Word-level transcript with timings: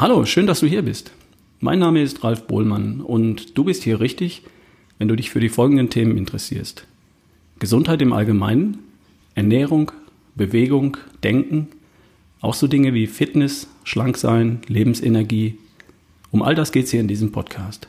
Hallo, 0.00 0.24
schön, 0.24 0.46
dass 0.46 0.60
du 0.60 0.66
hier 0.66 0.80
bist. 0.80 1.10
Mein 1.58 1.78
Name 1.78 2.00
ist 2.00 2.24
Ralf 2.24 2.46
Bohlmann 2.46 3.02
und 3.02 3.58
du 3.58 3.64
bist 3.64 3.82
hier 3.82 4.00
richtig, 4.00 4.44
wenn 4.96 5.08
du 5.08 5.14
dich 5.14 5.28
für 5.28 5.40
die 5.40 5.50
folgenden 5.50 5.90
Themen 5.90 6.16
interessierst. 6.16 6.86
Gesundheit 7.58 8.00
im 8.00 8.14
Allgemeinen, 8.14 8.78
Ernährung, 9.34 9.92
Bewegung, 10.34 10.96
Denken, 11.22 11.68
auch 12.40 12.54
so 12.54 12.66
Dinge 12.66 12.94
wie 12.94 13.06
Fitness, 13.08 13.68
Schlanksein, 13.84 14.62
Lebensenergie. 14.68 15.58
Um 16.30 16.40
all 16.40 16.54
das 16.54 16.72
geht 16.72 16.86
es 16.86 16.92
hier 16.92 17.00
in 17.00 17.08
diesem 17.08 17.30
Podcast. 17.30 17.86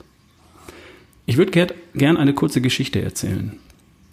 Ich 1.25 1.38
würde 1.38 1.73
gern 1.96 2.18
eine 2.18 2.34
kurze 2.34 2.59
Geschichte 2.59 3.02
erzählen. 3.02 3.54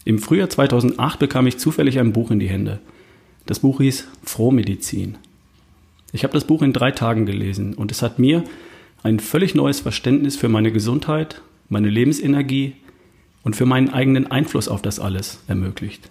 Im 0.04 0.20
Frühjahr 0.20 0.48
2008 0.48 1.18
bekam 1.18 1.48
ich 1.48 1.58
zufällig 1.58 1.98
ein 1.98 2.12
Buch 2.12 2.30
in 2.30 2.38
die 2.38 2.48
Hände. 2.48 2.78
Das 3.46 3.58
Buch 3.58 3.80
hieß 3.80 4.06
Frohmedizin. 4.22 5.18
Ich 6.12 6.24
habe 6.24 6.32
das 6.32 6.44
Buch 6.44 6.62
in 6.62 6.72
drei 6.72 6.90
Tagen 6.90 7.26
gelesen 7.26 7.74
und 7.74 7.90
es 7.90 8.02
hat 8.02 8.18
mir 8.18 8.44
ein 9.02 9.20
völlig 9.20 9.54
neues 9.54 9.80
Verständnis 9.80 10.36
für 10.36 10.48
meine 10.48 10.72
Gesundheit, 10.72 11.42
meine 11.68 11.90
Lebensenergie 11.90 12.74
und 13.42 13.56
für 13.56 13.66
meinen 13.66 13.90
eigenen 13.90 14.30
Einfluss 14.30 14.68
auf 14.68 14.82
das 14.82 15.00
alles 15.00 15.42
ermöglicht. 15.48 16.10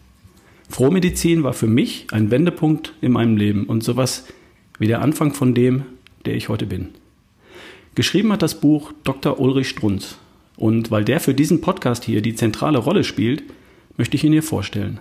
Frohmedizin 0.70 1.44
war 1.44 1.54
für 1.54 1.68
mich 1.68 2.08
ein 2.12 2.30
Wendepunkt 2.30 2.94
in 3.02 3.12
meinem 3.12 3.38
Leben 3.38 3.66
und 3.66 3.84
sowas 3.84 4.26
wie 4.80 4.88
der 4.88 5.02
Anfang 5.02 5.34
von 5.34 5.54
dem, 5.54 5.84
der 6.26 6.36
ich 6.36 6.50
heute 6.50 6.68
bin. 6.68 6.90
Geschrieben 7.96 8.32
hat 8.32 8.44
das 8.44 8.60
Buch 8.60 8.94
Dr. 9.04 9.40
Ulrich 9.40 9.70
Strunz 9.70 10.18
und 10.56 10.92
weil 10.92 11.04
der 11.04 11.20
für 11.20 11.34
diesen 11.34 11.62
Podcast 11.62 12.04
hier 12.04 12.22
die 12.22 12.36
zentrale 12.36 12.78
Rolle 12.78 13.04
spielt, 13.04 13.44
möchte 13.98 14.16
ich 14.16 14.24
ihn 14.24 14.34
hier 14.34 14.44
vorstellen. 14.44 15.00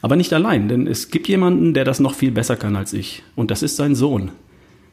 Aber 0.00 0.16
nicht 0.16 0.32
allein, 0.32 0.68
denn 0.68 0.86
es 0.86 1.10
gibt 1.10 1.28
jemanden, 1.28 1.74
der 1.74 1.84
das 1.84 2.00
noch 2.00 2.14
viel 2.14 2.30
besser 2.30 2.56
kann 2.56 2.76
als 2.76 2.92
ich. 2.92 3.22
Und 3.34 3.50
das 3.50 3.62
ist 3.62 3.76
sein 3.76 3.94
Sohn. 3.94 4.30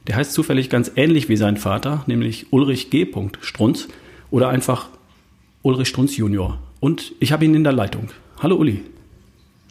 Der 0.08 0.16
heißt 0.16 0.34
zufällig 0.34 0.70
ganz 0.70 0.92
ähnlich 0.96 1.30
wie 1.30 1.38
sein 1.38 1.58
Vater, 1.58 2.04
nämlich 2.08 2.48
Ulrich 2.52 2.90
G. 2.90 3.08
Strunz 3.42 3.88
oder 4.32 4.50
einfach 4.50 4.90
Ulrich 5.62 5.90
Strunz 5.90 6.18
Junior. 6.18 6.60
Und 6.80 7.14
ich 7.20 7.32
habe 7.32 7.46
ihn 7.46 7.56
in 7.56 7.64
der 7.64 7.74
Leitung. 7.74 8.10
Hallo 8.40 8.56
Uli. 8.56 8.84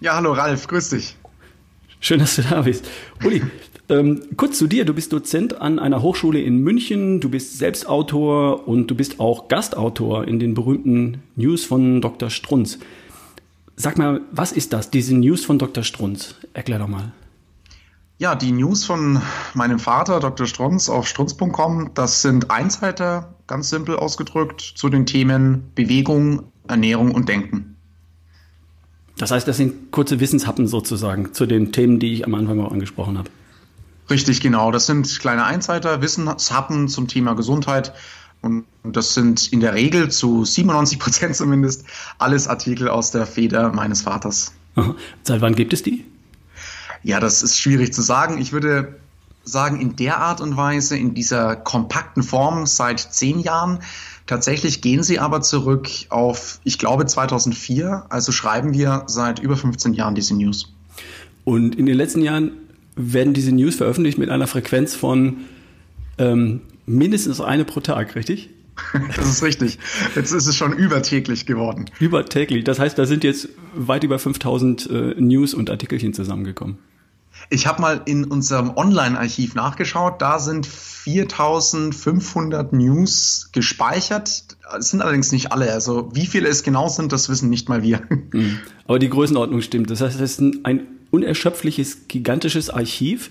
Ja, 0.01 0.17
hallo 0.17 0.33
Ralf, 0.33 0.67
grüß 0.67 0.91
dich. 0.91 1.17
Schön, 2.01 2.19
dass 2.19 2.37
du 2.37 2.43
da 2.43 2.63
bist. 2.63 2.89
Uli, 3.25 3.43
ähm, 3.89 4.23
kurz 4.37 4.59
zu 4.59 4.67
dir. 4.67 4.85
Du 4.85 4.95
bist 4.95 5.13
Dozent 5.13 5.61
an 5.61 5.79
einer 5.79 6.03
Hochschule 6.03 6.41
in 6.41 6.59
München, 6.59 7.21
du 7.21 7.29
bist 7.29 7.59
Selbstautor 7.59 8.67
und 8.67 8.89
du 8.89 8.95
bist 8.95 9.21
auch 9.21 9.49
Gastautor 9.49 10.27
in 10.27 10.39
den 10.39 10.55
berühmten 10.55 11.23
News 11.37 11.65
von 11.65 12.01
Dr. 12.01 12.31
Strunz. 12.31 12.79
Sag 13.77 13.99
mal, 13.99 14.21
was 14.31 14.53
ist 14.53 14.73
das, 14.73 14.91
diese 14.91 15.17
News 15.17 15.45
von 15.45 15.59
Dr. 15.59 15.83
Strunz? 15.83 16.37
Erklär 16.53 16.79
doch 16.79 16.89
mal. 16.89 17.13
Ja, 18.19 18.37
die 18.37 18.53
News 18.53 18.85
von 18.85 19.21
meinem 19.55 19.81
Vater, 19.81 20.21
Dr. 20.21 20.47
Strunz, 20.47 20.89
auf 20.89 21.09
strunz.com, 21.09 21.91
das 21.95 22.23
sind 22.23 22.51
Einzeiter, 22.51 23.35
ganz 23.49 23.71
simpel 23.71 23.97
ausgedrückt, 23.97 24.61
zu 24.61 24.89
den 24.89 25.05
Themen 25.05 25.73
Bewegung, 25.75 26.45
Ernährung 26.69 27.11
und 27.11 27.29
Denken. 27.29 27.77
Das 29.19 29.33
heißt, 29.33 29.47
das 29.47 29.57
sind 29.57 29.91
kurze 29.91 30.21
Wissenshappen 30.21 30.69
sozusagen 30.69 31.35
zu 31.35 31.47
den 31.47 31.73
Themen, 31.73 31.99
die 31.99 32.15
ich 32.15 32.25
am 32.25 32.35
Anfang 32.35 32.61
auch 32.61 32.73
angesprochen 32.73 33.19
habe. 33.19 33.31
Richtig, 34.11 34.41
genau. 34.41 34.71
Das 34.71 34.87
sind 34.87 35.19
kleine 35.19 35.45
Einzeiter, 35.45 36.03
Wissenshappen 36.03 36.89
zum 36.89 37.09
Thema 37.09 37.35
Gesundheit, 37.35 37.95
und 38.45 38.67
das 38.85 39.15
sind 39.15 39.53
in 39.53 39.61
der 39.61 39.75
Regel 39.75 40.11
zu 40.11 40.45
97 40.45 40.99
Prozent 40.99 41.37
zumindest 41.37 41.85
alles 42.19 42.47
Artikel 42.47 42.89
aus 42.89 43.11
der 43.11 43.27
Feder 43.27 43.73
meines 43.73 44.03
Vaters. 44.03 44.53
Aha. 44.75 44.95
Seit 45.23 45.41
wann 45.41 45.55
gibt 45.55 45.73
es 45.73 45.83
die? 45.83 46.05
Ja, 47.03 47.21
das 47.21 47.43
ist 47.43 47.59
schwierig 47.59 47.93
zu 47.93 48.03
sagen. 48.03 48.39
Ich 48.39 48.53
würde 48.53 48.97
sagen, 49.45 49.81
in 49.81 49.97
der 49.97 50.19
Art 50.19 50.41
und 50.41 50.57
Weise, 50.57 50.97
in 50.97 51.15
dieser 51.15 51.57
kompakten 51.57 52.23
Form 52.23 52.67
seit 52.67 53.01
zehn 53.01 53.41
Jahren. 53.41 53.81
Tatsächlich 54.27 54.81
gehen 54.81 55.03
sie 55.03 55.19
aber 55.19 55.43
zurück 55.43 55.89
auf, 56.09 56.61
ich 56.65 56.79
glaube, 56.79 57.05
2004. 57.07 58.07
Also 58.09 58.33
schreiben 58.33 58.73
wir 58.73 59.05
seit 59.07 59.39
über 59.39 59.57
15 59.57 59.93
Jahren 59.95 60.15
diese 60.15 60.35
News. 60.35 60.73
Und 61.45 61.77
in 61.77 61.87
den 61.87 61.97
letzten 61.97 62.23
Jahren 62.23 62.53
werden 62.97 63.35
diese 63.35 63.53
News 63.53 63.77
veröffentlicht 63.77 64.19
mit 64.19 64.31
einer 64.31 64.47
Frequenz 64.47 64.95
von 64.95 65.45
ähm, 66.17 66.63
mindestens 66.87 67.41
eine 67.41 67.65
pro 67.65 67.81
Tag, 67.81 68.15
richtig? 68.15 68.51
Das 69.17 69.27
ist 69.27 69.43
richtig. 69.43 69.79
Jetzt 70.15 70.33
ist 70.33 70.47
es 70.47 70.57
schon 70.57 70.73
übertäglich 70.73 71.47
geworden. 71.47 71.87
Übertäglich. 72.01 72.65
Das 72.65 72.79
heißt, 72.79 72.99
da 72.99 73.07
sind 73.07 73.25
jetzt 73.25 73.49
weit 73.75 74.05
über 74.05 74.19
5000 74.19 74.91
äh, 74.91 75.15
News 75.19 75.55
und 75.55 75.71
Artikelchen 75.71 76.13
zusammengekommen. 76.13 76.79
Ich 77.51 77.67
habe 77.67 77.83
mal 77.83 78.01
in 78.05 78.25
unserem 78.25 78.77
Online-Archiv 78.77 79.55
nachgeschaut. 79.55 80.23
Da 80.23 80.39
sind 80.39 80.67
4500 80.67 82.73
News 82.73 83.51
gespeichert. 83.53 84.45
Es 84.79 84.91
sind 84.91 85.03
allerdings 85.03 85.33
nicht 85.33 85.53
alle. 85.53 85.73
Also 85.73 86.11
wie 86.15 86.27
viele 86.27 86.49
es 86.49 86.63
genau 86.63 86.89
sind, 86.89 87.13
das 87.13 87.29
wissen 87.29 87.51
nicht 87.51 87.69
mal 87.69 87.83
wir. 87.83 88.03
Mhm. 88.33 88.59
Aber 88.89 88.99
die 88.99 89.11
Größenordnung 89.11 89.61
stimmt. 89.61 89.91
Das 89.91 90.01
heißt, 90.01 90.21
es 90.21 90.39
ist 90.39 90.41
ein 90.65 90.89
unerschöpfliches, 91.13 92.09
gigantisches 92.09 92.69
Archiv 92.69 93.31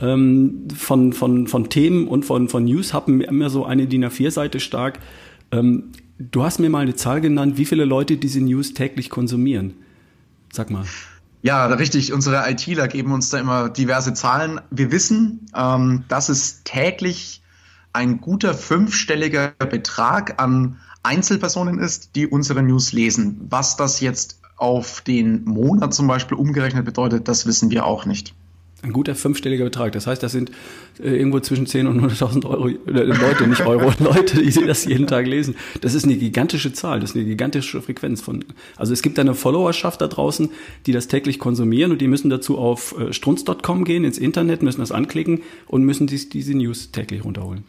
ähm, 0.00 0.68
von, 0.74 1.12
von, 1.12 1.46
von 1.46 1.68
Themen 1.68 2.08
und 2.08 2.24
von, 2.24 2.48
von 2.48 2.64
News 2.64 2.94
haben 2.94 3.20
immer 3.20 3.50
so 3.50 3.64
eine 3.64 3.86
DIN 3.86 4.04
A4-Seite 4.04 4.60
stark. 4.60 4.98
Ähm, 5.52 5.92
du 6.18 6.42
hast 6.42 6.58
mir 6.58 6.70
mal 6.70 6.80
eine 6.80 6.96
Zahl 6.96 7.20
genannt, 7.20 7.58
wie 7.58 7.66
viele 7.66 7.84
Leute 7.84 8.16
diese 8.16 8.40
News 8.40 8.74
täglich 8.74 9.10
konsumieren. 9.10 9.74
Sag 10.52 10.70
mal. 10.70 10.84
Ja, 11.42 11.66
richtig. 11.66 12.12
Unsere 12.12 12.50
ITler 12.50 12.88
geben 12.88 13.12
uns 13.12 13.30
da 13.30 13.38
immer 13.38 13.68
diverse 13.68 14.12
Zahlen. 14.14 14.60
Wir 14.70 14.92
wissen, 14.92 15.46
ähm, 15.56 16.04
dass 16.08 16.28
es 16.28 16.62
täglich 16.64 17.42
ein 17.92 18.20
guter 18.20 18.54
fünfstelliger 18.54 19.52
Betrag 19.58 20.40
an 20.40 20.78
Einzelpersonen 21.02 21.78
ist, 21.78 22.14
die 22.14 22.26
unsere 22.26 22.62
News 22.62 22.92
lesen. 22.92 23.40
Was 23.48 23.76
das 23.76 24.00
jetzt 24.00 24.40
auf 24.56 25.00
den 25.00 25.44
Monat 25.44 25.94
zum 25.94 26.06
Beispiel 26.06 26.36
umgerechnet 26.36 26.84
bedeutet, 26.84 27.26
das 27.26 27.46
wissen 27.46 27.70
wir 27.70 27.86
auch 27.86 28.04
nicht. 28.04 28.34
Ein 28.82 28.92
guter 28.92 29.14
fünfstelliger 29.14 29.64
Betrag. 29.64 29.92
Das 29.92 30.06
heißt, 30.06 30.22
das 30.22 30.32
sind 30.32 30.50
äh, 30.98 31.10
irgendwo 31.10 31.40
zwischen 31.40 31.66
10 31.66 31.86
und 31.86 32.00
100.000 32.00 32.46
Euro, 32.46 32.68
äh, 32.68 32.74
Leute, 32.86 33.46
nicht 33.46 33.60
Euro, 33.66 33.92
Leute, 34.02 34.42
die 34.42 34.66
das 34.66 34.86
jeden 34.86 35.06
Tag 35.06 35.26
lesen. 35.26 35.54
Das 35.82 35.94
ist 35.94 36.04
eine 36.04 36.16
gigantische 36.16 36.72
Zahl, 36.72 37.00
das 37.00 37.10
ist 37.10 37.16
eine 37.16 37.26
gigantische 37.26 37.82
Frequenz 37.82 38.22
von. 38.22 38.44
Also 38.76 38.92
es 38.92 39.02
gibt 39.02 39.18
eine 39.18 39.34
Followerschaft 39.34 40.00
da 40.00 40.08
draußen, 40.08 40.50
die 40.86 40.92
das 40.92 41.08
täglich 41.08 41.38
konsumieren 41.38 41.92
und 41.92 42.00
die 42.00 42.08
müssen 42.08 42.30
dazu 42.30 42.58
auf 42.58 42.98
äh, 42.98 43.12
strunz.com 43.12 43.84
gehen, 43.84 44.04
ins 44.04 44.18
Internet, 44.18 44.62
müssen 44.62 44.80
das 44.80 44.92
anklicken 44.92 45.42
und 45.66 45.84
müssen 45.84 46.06
dies, 46.06 46.30
diese 46.30 46.54
News 46.54 46.90
täglich 46.90 47.24
runterholen. 47.24 47.64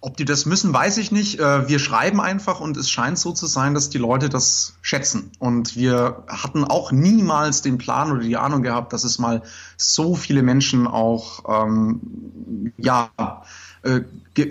Ob 0.00 0.16
die 0.16 0.24
das 0.24 0.46
müssen, 0.46 0.72
weiß 0.72 0.98
ich 0.98 1.10
nicht. 1.10 1.40
Äh, 1.40 1.68
wir 1.68 1.78
schreiben 1.78 2.20
einfach 2.20 2.60
und 2.60 2.76
es 2.76 2.88
scheint 2.88 3.18
so 3.18 3.32
zu 3.32 3.46
sein, 3.46 3.74
dass 3.74 3.90
die 3.90 3.98
Leute 3.98 4.28
das 4.28 4.76
schätzen. 4.80 5.32
Und 5.38 5.76
wir 5.76 6.22
hatten 6.28 6.64
auch 6.64 6.92
niemals 6.92 7.62
den 7.62 7.78
Plan 7.78 8.12
oder 8.12 8.20
die 8.20 8.36
Ahnung 8.36 8.62
gehabt, 8.62 8.92
dass 8.92 9.02
es 9.02 9.18
mal 9.18 9.42
so 9.76 10.14
viele 10.14 10.42
Menschen 10.42 10.86
auch, 10.86 11.66
ähm, 11.66 12.72
ja, 12.76 13.10
äh, 13.82 14.00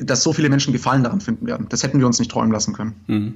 dass 0.03 0.23
so 0.23 0.33
viele 0.33 0.49
Menschen 0.49 0.73
Gefallen 0.73 1.03
daran 1.03 1.21
finden 1.21 1.47
werden. 1.47 1.67
Das 1.69 1.83
hätten 1.83 1.99
wir 1.99 2.07
uns 2.07 2.19
nicht 2.19 2.31
träumen 2.31 2.51
lassen 2.51 2.73
können. 2.73 2.95
Mhm. 3.07 3.33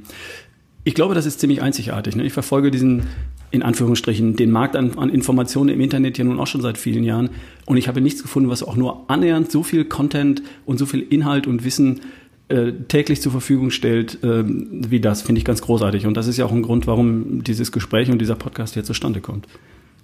Ich 0.84 0.96
glaube, 0.96 1.14
das 1.14 1.26
ist 1.26 1.40
ziemlich 1.40 1.62
einzigartig. 1.62 2.16
Ne? 2.16 2.24
Ich 2.24 2.34
verfolge 2.34 2.72
diesen, 2.72 3.08
in 3.52 3.64
Anführungsstrichen, 3.64 4.36
den 4.36 4.50
Markt 4.50 4.76
an, 4.76 4.98
an, 4.98 5.10
Informationen 5.10 5.70
im 5.70 5.82
Internet 5.82 6.18
ja 6.18 6.24
nun 6.24 6.40
auch 6.40 6.48
schon 6.48 6.62
seit 6.62 6.78
vielen 6.78 7.04
Jahren. 7.04 7.30
Und 7.66 7.78
ich 7.78 7.88
habe 7.88 8.02
nichts 8.02 8.22
gefunden, 8.22 8.50
was 8.50 8.64
auch 8.64 8.76
nur 8.76 9.10
annähernd 9.10 9.52
so 9.52 9.62
viel 9.62 9.86
Content 9.86 10.42
und 10.66 10.80
so 10.80 10.86
viel 10.86 11.02
Inhalt 11.02 11.48
und 11.48 11.66
Wissen 11.66 12.02
äh, 12.48 12.72
täglich 12.88 13.22
zur 13.22 13.32
Verfügung 13.32 13.70
stellt, 13.70 14.24
äh, 14.24 14.44
wie 14.46 15.02
das. 15.02 15.22
Finde 15.22 15.40
ich 15.40 15.46
ganz 15.46 15.62
großartig. 15.62 16.08
Und 16.08 16.16
das 16.16 16.28
ist 16.28 16.38
ja 16.38 16.46
auch 16.46 16.52
ein 16.52 16.62
Grund, 16.62 16.88
warum 16.88 17.44
dieses 17.44 17.72
Gespräch 17.72 18.10
und 18.10 18.20
dieser 18.20 18.36
Podcast 18.36 18.74
hier 18.74 18.84
zustande 18.84 19.20
kommt. 19.20 19.48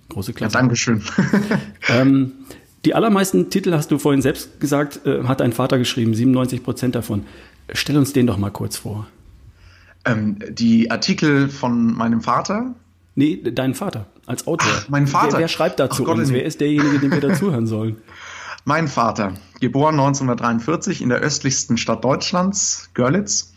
Große 0.10 0.34
Klasse. 0.34 0.54
Ja, 0.54 0.60
Dankeschön. 0.60 1.02
ähm, 1.90 2.34
die 2.86 2.96
allermeisten 2.96 3.50
Titel, 3.50 3.74
hast 3.74 3.92
du 3.92 3.98
vorhin 3.98 4.22
selbst 4.22 4.60
gesagt, 4.60 5.06
äh, 5.06 5.24
hat 5.24 5.40
dein 5.40 5.54
Vater 5.54 5.78
geschrieben, 5.78 6.14
97 6.14 6.64
Prozent 6.64 6.96
davon. 6.96 7.24
Stell 7.74 7.98
uns 7.98 8.14
den 8.14 8.28
doch 8.28 8.38
mal 8.38 8.52
kurz 8.52 8.78
vor. 8.78 9.08
Ähm, 10.06 10.38
die 10.50 10.90
Artikel 10.92 11.50
von 11.50 11.94
meinem 11.94 12.22
Vater? 12.22 12.76
Nee, 13.18 13.42
deinen 13.42 13.74
Vater 13.74 14.06
als 14.28 14.46
Autor. 14.46 14.72
Ach, 14.72 14.90
mein 14.90 15.08
Vater. 15.08 15.34
Wer, 15.34 15.40
wer 15.40 15.48
schreibt 15.48 15.80
dazu 15.80 16.06
Ach, 16.08 16.14
uns? 16.14 16.30
Wer 16.30 16.46
ist 16.46 16.62
derjenige, 16.62 17.00
dem 17.00 17.12
wir 17.12 17.20
dazuhören 17.20 17.66
sollen? 17.68 17.98
Mein 18.64 18.88
Vater, 18.88 19.34
geboren 19.60 19.96
1943 19.96 21.02
in 21.02 21.10
der 21.10 21.18
östlichsten 21.18 21.78
Stadt 21.78 22.06
Deutschlands, 22.06 22.92
Görlitz. 22.94 23.54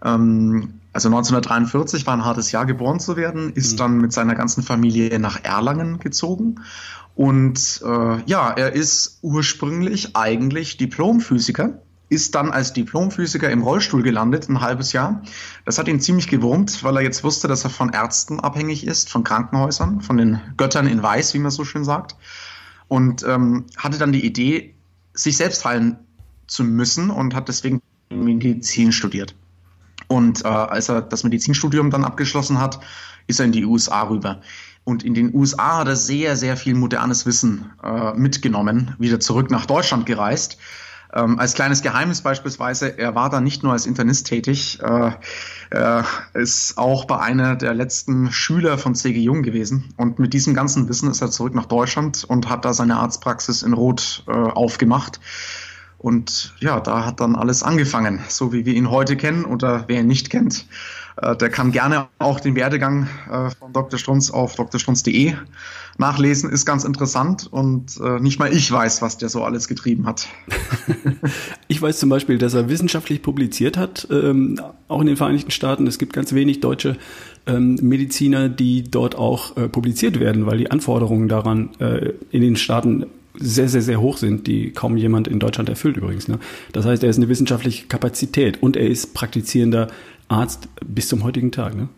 Ähm, 0.00 0.74
also 0.92 1.08
1943 1.08 2.06
war 2.06 2.14
ein 2.14 2.24
hartes 2.24 2.52
Jahr, 2.52 2.66
geboren 2.66 3.00
zu 3.00 3.16
werden, 3.16 3.52
ist 3.52 3.72
mhm. 3.72 3.76
dann 3.78 3.98
mit 3.98 4.12
seiner 4.12 4.36
ganzen 4.36 4.62
Familie 4.62 5.18
nach 5.18 5.42
Erlangen 5.42 5.98
gezogen. 5.98 6.60
Und 7.16 7.82
äh, 7.84 8.22
ja, 8.26 8.50
er 8.50 8.74
ist 8.74 9.18
ursprünglich 9.22 10.14
eigentlich 10.14 10.76
Diplomphysiker 10.76 11.82
ist 12.10 12.34
dann 12.34 12.50
als 12.50 12.72
Diplomphysiker 12.72 13.48
im 13.50 13.62
Rollstuhl 13.62 14.02
gelandet, 14.02 14.48
ein 14.48 14.60
halbes 14.60 14.92
Jahr. 14.92 15.22
Das 15.64 15.78
hat 15.78 15.88
ihn 15.88 16.00
ziemlich 16.00 16.26
gewurmt, 16.26 16.82
weil 16.82 16.96
er 16.96 17.02
jetzt 17.02 17.24
wusste, 17.24 17.48
dass 17.48 17.64
er 17.64 17.70
von 17.70 17.92
Ärzten 17.92 18.40
abhängig 18.40 18.86
ist, 18.86 19.08
von 19.08 19.24
Krankenhäusern, 19.24 20.02
von 20.02 20.18
den 20.18 20.40
Göttern 20.56 20.88
in 20.88 21.02
Weiß, 21.02 21.32
wie 21.34 21.38
man 21.38 21.52
so 21.52 21.64
schön 21.64 21.84
sagt. 21.84 22.16
Und 22.88 23.22
ähm, 23.22 23.64
hatte 23.76 23.98
dann 23.98 24.12
die 24.12 24.26
Idee, 24.26 24.74
sich 25.14 25.36
selbst 25.36 25.64
heilen 25.64 25.98
zu 26.48 26.64
müssen 26.64 27.10
und 27.10 27.34
hat 27.34 27.48
deswegen 27.48 27.80
Medizin 28.10 28.90
studiert. 28.90 29.36
Und 30.08 30.44
äh, 30.44 30.48
als 30.48 30.88
er 30.88 31.02
das 31.02 31.22
Medizinstudium 31.22 31.90
dann 31.90 32.04
abgeschlossen 32.04 32.58
hat, 32.58 32.80
ist 33.28 33.38
er 33.38 33.46
in 33.46 33.52
die 33.52 33.64
USA 33.64 34.02
rüber. 34.02 34.40
Und 34.82 35.04
in 35.04 35.14
den 35.14 35.32
USA 35.32 35.78
hat 35.78 35.88
er 35.88 35.94
sehr, 35.94 36.36
sehr 36.36 36.56
viel 36.56 36.74
modernes 36.74 37.24
Wissen 37.24 37.70
äh, 37.84 38.12
mitgenommen, 38.14 38.96
wieder 38.98 39.20
zurück 39.20 39.52
nach 39.52 39.66
Deutschland 39.66 40.06
gereist. 40.06 40.58
Ähm, 41.12 41.38
als 41.38 41.54
kleines 41.54 41.82
Geheimnis 41.82 42.22
beispielsweise, 42.22 42.98
er 42.98 43.14
war 43.14 43.30
da 43.30 43.40
nicht 43.40 43.62
nur 43.62 43.72
als 43.72 43.86
Internist 43.86 44.26
tätig, 44.26 44.78
äh, 44.82 45.10
er 45.70 46.04
ist 46.34 46.78
auch 46.78 47.04
bei 47.04 47.18
einer 47.18 47.56
der 47.56 47.74
letzten 47.74 48.30
Schüler 48.30 48.78
von 48.78 48.94
C.G. 48.94 49.20
Jung 49.20 49.42
gewesen. 49.42 49.92
Und 49.96 50.18
mit 50.18 50.32
diesem 50.34 50.54
ganzen 50.54 50.88
Wissen 50.88 51.10
ist 51.10 51.20
er 51.20 51.30
zurück 51.30 51.54
nach 51.54 51.66
Deutschland 51.66 52.24
und 52.24 52.48
hat 52.48 52.64
da 52.64 52.72
seine 52.72 52.96
Arztpraxis 52.96 53.62
in 53.62 53.72
Rot 53.72 54.24
äh, 54.28 54.32
aufgemacht. 54.32 55.20
Und 55.98 56.54
ja, 56.60 56.80
da 56.80 57.04
hat 57.04 57.20
dann 57.20 57.36
alles 57.36 57.62
angefangen, 57.62 58.20
so 58.28 58.52
wie 58.52 58.64
wir 58.64 58.74
ihn 58.74 58.90
heute 58.90 59.16
kennen 59.16 59.44
oder 59.44 59.84
wer 59.86 60.00
ihn 60.00 60.06
nicht 60.06 60.30
kennt. 60.30 60.64
Äh, 61.22 61.36
der 61.36 61.50
kann 61.50 61.72
gerne 61.72 62.08
auch 62.18 62.40
den 62.40 62.54
Werdegang 62.54 63.08
äh, 63.30 63.50
von 63.50 63.72
Dr. 63.72 63.98
Strunz 63.98 64.30
auf 64.30 64.54
drstrunz.de 64.54 65.34
nachlesen. 65.98 66.50
Ist 66.50 66.64
ganz 66.64 66.84
interessant 66.84 67.48
und 67.50 68.00
äh, 68.02 68.20
nicht 68.20 68.38
mal 68.38 68.52
ich 68.52 68.70
weiß, 68.70 69.02
was 69.02 69.18
der 69.18 69.28
so 69.28 69.44
alles 69.44 69.68
getrieben 69.68 70.06
hat. 70.06 70.28
ich 71.68 71.80
weiß 71.80 71.98
zum 71.98 72.08
Beispiel, 72.08 72.38
dass 72.38 72.54
er 72.54 72.68
wissenschaftlich 72.68 73.22
publiziert 73.22 73.76
hat, 73.76 74.08
ähm, 74.10 74.60
auch 74.88 75.00
in 75.00 75.06
den 75.06 75.16
Vereinigten 75.16 75.50
Staaten. 75.50 75.86
Es 75.86 75.98
gibt 75.98 76.12
ganz 76.12 76.32
wenig 76.32 76.60
deutsche 76.60 76.96
ähm, 77.46 77.78
Mediziner, 77.82 78.48
die 78.48 78.84
dort 78.84 79.14
auch 79.14 79.54
publiziert 79.70 80.20
werden, 80.20 80.46
weil 80.46 80.58
die 80.58 80.70
Anforderungen 80.70 81.28
daran 81.28 81.70
in 82.30 82.42
den 82.42 82.56
Staaten 82.56 83.06
sehr, 83.34 83.68
sehr, 83.68 83.82
sehr 83.82 84.00
hoch 84.00 84.16
sind, 84.16 84.46
die 84.46 84.70
kaum 84.72 84.96
jemand 84.96 85.28
in 85.28 85.38
Deutschland 85.38 85.68
erfüllt 85.68 85.96
übrigens. 85.96 86.28
Ne? 86.28 86.38
Das 86.72 86.84
heißt, 86.84 87.02
er 87.02 87.10
ist 87.10 87.16
eine 87.16 87.28
wissenschaftliche 87.28 87.86
Kapazität 87.86 88.62
und 88.62 88.76
er 88.76 88.88
ist 88.88 89.14
praktizierender 89.14 89.88
Arzt 90.30 90.68
bis 90.84 91.08
zum 91.08 91.24
heutigen 91.24 91.52
Tag. 91.52 91.74
Ne? 91.74 91.88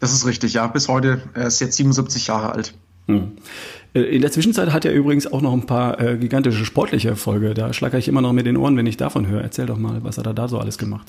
Das 0.00 0.12
ist 0.12 0.26
richtig, 0.26 0.54
ja. 0.54 0.66
Bis 0.66 0.88
heute. 0.88 1.22
Er 1.34 1.46
ist 1.46 1.60
jetzt 1.60 1.76
77 1.76 2.26
Jahre 2.28 2.52
alt. 2.52 2.74
Hm. 3.06 3.32
Äh, 3.94 4.00
in 4.02 4.22
der 4.22 4.30
Zwischenzeit 4.30 4.72
hat 4.72 4.84
er 4.84 4.92
übrigens 4.92 5.26
auch 5.26 5.42
noch 5.42 5.52
ein 5.52 5.66
paar 5.66 6.00
äh, 6.00 6.16
gigantische 6.16 6.64
sportliche 6.64 7.08
Erfolge. 7.08 7.54
Da 7.54 7.72
schlage 7.72 7.98
ich 7.98 8.08
immer 8.08 8.20
noch 8.20 8.32
mit 8.32 8.46
den 8.46 8.56
Ohren, 8.56 8.76
wenn 8.76 8.86
ich 8.86 8.96
davon 8.96 9.26
höre. 9.26 9.42
Erzähl 9.42 9.66
doch 9.66 9.78
mal, 9.78 10.04
was 10.04 10.18
hat 10.18 10.26
er 10.26 10.34
da 10.34 10.48
so 10.48 10.58
alles 10.58 10.78
gemacht? 10.78 11.06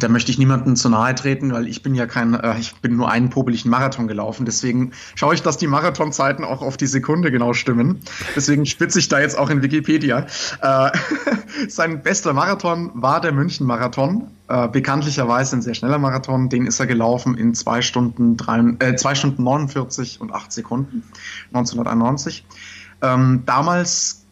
da 0.00 0.08
möchte 0.08 0.30
ich 0.30 0.38
niemandem 0.38 0.76
zu 0.76 0.88
nahe 0.88 1.14
treten, 1.14 1.52
weil 1.52 1.66
ich 1.66 1.82
bin 1.82 1.94
ja 1.94 2.06
kein, 2.06 2.34
äh, 2.34 2.58
ich 2.58 2.76
bin 2.76 2.96
nur 2.96 3.10
einen 3.10 3.30
popeligen 3.30 3.70
Marathon 3.70 4.08
gelaufen. 4.08 4.46
Deswegen 4.46 4.92
schaue 5.14 5.34
ich, 5.34 5.42
dass 5.42 5.56
die 5.56 5.66
Marathonzeiten 5.66 6.44
auch 6.44 6.62
auf 6.62 6.76
die 6.76 6.86
Sekunde 6.86 7.30
genau 7.30 7.52
stimmen. 7.52 8.00
Deswegen 8.36 8.66
spitze 8.66 8.98
ich 8.98 9.08
da 9.08 9.20
jetzt 9.20 9.36
auch 9.36 9.50
in 9.50 9.62
Wikipedia. 9.62 10.26
Äh, 10.62 10.90
sein 11.68 12.02
bester 12.02 12.32
Marathon 12.32 12.90
war 12.94 13.20
der 13.20 13.32
München-Marathon. 13.32 14.28
Äh, 14.48 14.68
bekanntlicherweise 14.68 15.56
ein 15.56 15.62
sehr 15.62 15.74
schneller 15.74 15.98
Marathon. 15.98 16.48
Den 16.48 16.66
ist 16.66 16.80
er 16.80 16.86
gelaufen 16.86 17.36
in 17.36 17.54
zwei 17.54 17.82
Stunden, 17.82 18.38
drei, 18.38 18.60
äh, 18.78 18.96
zwei 18.96 19.14
Stunden 19.14 19.42
49 19.42 20.20
und 20.20 20.32
acht 20.32 20.52
Sekunden 20.52 21.02
1991. 21.52 22.46
Ähm, 23.02 23.42
damals 23.44 24.24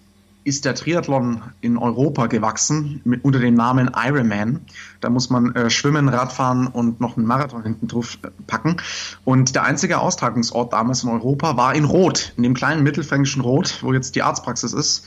ist 0.45 0.65
der 0.65 0.75
Triathlon 0.75 1.43
in 1.61 1.77
Europa 1.77 2.29
gewachsen 2.29 3.01
mit, 3.05 3.25
unter 3.25 3.41
dem 3.41 3.55
Namen 3.55 3.91
Ironman. 3.95 4.61
Da 5.01 5.11
muss 5.11 5.29
man 5.29 5.55
äh, 5.55 5.69
schwimmen, 5.69 6.09
Radfahren 6.09 6.69
und 6.69 7.01
noch 7.01 7.19
einen 7.19 7.27
Marathon 7.27 7.63
hinten 7.63 7.89
drauf 7.89 8.17
äh, 8.23 8.29
packen. 8.47 8.77
Und 9.25 9.55
der 9.55 9.65
einzige 9.65 9.99
Austragungsort 9.99 10.73
damals 10.73 11.03
in 11.03 11.11
Europa 11.11 11.59
war 11.59 11.75
in 11.75 11.85
Rot, 11.85 12.33
in 12.39 12.43
dem 12.43 12.55
kleinen 12.55 12.85
mittelfränkischen 12.85 13.43
Rot, 13.43 13.83
wo 13.83 13.93
jetzt 13.93 14.15
die 14.15 14.23
Arztpraxis 14.23 14.73
ist. 14.73 15.05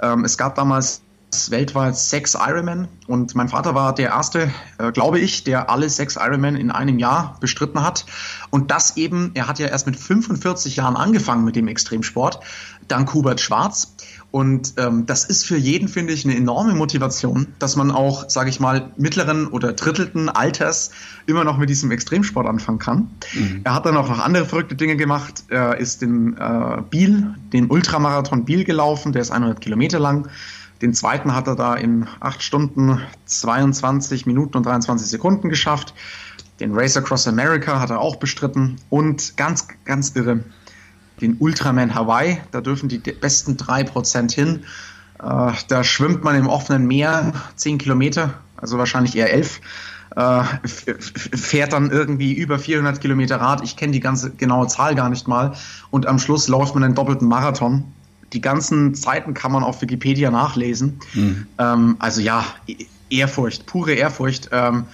Ähm, 0.00 0.24
es 0.24 0.38
gab 0.38 0.54
damals 0.54 1.02
weltweit 1.50 1.96
sechs 1.96 2.34
Ironman 2.34 2.88
und 3.06 3.34
mein 3.34 3.48
Vater 3.48 3.74
war 3.74 3.94
der 3.94 4.10
erste, 4.10 4.50
äh, 4.78 4.92
glaube 4.92 5.18
ich, 5.18 5.44
der 5.44 5.70
alle 5.70 5.88
sechs 5.88 6.16
Ironman 6.16 6.56
in 6.56 6.70
einem 6.70 6.98
Jahr 6.98 7.36
bestritten 7.40 7.82
hat. 7.82 8.04
Und 8.50 8.70
das 8.70 8.96
eben, 8.96 9.30
er 9.34 9.48
hat 9.48 9.58
ja 9.58 9.66
erst 9.66 9.86
mit 9.86 9.96
45 9.96 10.76
Jahren 10.76 10.96
angefangen 10.96 11.44
mit 11.44 11.56
dem 11.56 11.68
Extremsport, 11.68 12.40
dank 12.88 13.12
Hubert 13.14 13.40
Schwarz. 13.40 13.94
Und 14.30 14.74
ähm, 14.78 15.04
das 15.04 15.24
ist 15.24 15.44
für 15.44 15.58
jeden, 15.58 15.88
finde 15.88 16.14
ich, 16.14 16.24
eine 16.24 16.34
enorme 16.34 16.74
Motivation, 16.74 17.48
dass 17.58 17.76
man 17.76 17.90
auch, 17.90 18.30
sage 18.30 18.48
ich 18.48 18.60
mal, 18.60 18.90
mittleren 18.96 19.46
oder 19.46 19.74
drittelten 19.74 20.30
Alters 20.30 20.90
immer 21.26 21.44
noch 21.44 21.58
mit 21.58 21.68
diesem 21.68 21.90
Extremsport 21.90 22.46
anfangen 22.46 22.78
kann. 22.78 23.10
Mhm. 23.34 23.60
Er 23.64 23.74
hat 23.74 23.84
dann 23.84 23.96
auch 23.96 24.08
noch 24.08 24.18
andere 24.18 24.46
verrückte 24.46 24.74
Dinge 24.74 24.96
gemacht. 24.96 25.44
Er 25.48 25.76
ist 25.76 26.00
den 26.00 26.38
äh, 26.38 26.82
Biel, 26.88 27.34
den 27.52 27.70
Ultramarathon 27.70 28.46
Biel 28.46 28.64
gelaufen, 28.64 29.12
der 29.12 29.20
ist 29.20 29.30
100 29.30 29.60
Kilometer 29.60 29.98
lang. 29.98 30.28
Den 30.82 30.94
zweiten 30.94 31.34
hat 31.34 31.46
er 31.46 31.54
da 31.54 31.74
in 31.76 32.08
8 32.18 32.42
Stunden, 32.42 33.00
22 33.26 34.26
Minuten 34.26 34.56
und 34.56 34.66
23 34.66 35.08
Sekunden 35.08 35.48
geschafft. 35.48 35.94
Den 36.58 36.74
Race 36.74 36.96
Across 36.96 37.28
America 37.28 37.80
hat 37.80 37.90
er 37.90 38.00
auch 38.00 38.16
bestritten. 38.16 38.76
Und 38.90 39.36
ganz, 39.36 39.68
ganz 39.84 40.10
irre, 40.16 40.44
den 41.20 41.36
Ultraman 41.38 41.94
Hawaii. 41.94 42.38
Da 42.50 42.60
dürfen 42.60 42.88
die 42.88 42.98
besten 42.98 43.56
3% 43.56 44.32
hin. 44.32 44.64
Äh, 45.22 45.52
da 45.68 45.84
schwimmt 45.84 46.24
man 46.24 46.34
im 46.34 46.48
offenen 46.48 46.86
Meer 46.86 47.32
10 47.54 47.78
Kilometer, 47.78 48.34
also 48.56 48.76
wahrscheinlich 48.76 49.16
eher 49.16 49.32
11. 49.32 49.60
Äh, 50.16 50.42
fährt 50.66 51.72
dann 51.72 51.90
irgendwie 51.90 52.34
über 52.34 52.58
400 52.58 53.00
Kilometer 53.00 53.40
Rad. 53.40 53.62
Ich 53.62 53.76
kenne 53.76 53.92
die 53.92 54.00
ganze 54.00 54.32
genaue 54.32 54.66
Zahl 54.66 54.96
gar 54.96 55.08
nicht 55.08 55.28
mal. 55.28 55.54
Und 55.90 56.06
am 56.06 56.18
Schluss 56.18 56.48
läuft 56.48 56.74
man 56.74 56.82
einen 56.82 56.96
doppelten 56.96 57.28
Marathon. 57.28 57.84
Die 58.32 58.40
ganzen 58.40 58.94
Zeiten 58.94 59.34
kann 59.34 59.52
man 59.52 59.62
auf 59.62 59.82
Wikipedia 59.82 60.30
nachlesen. 60.30 61.00
Mhm. 61.14 61.46
Ähm, 61.58 61.96
also 61.98 62.20
ja, 62.20 62.44
Ehrfurcht, 63.10 63.66
pure 63.66 63.92
Ehrfurcht. 63.92 64.48
Ähm, 64.52 64.84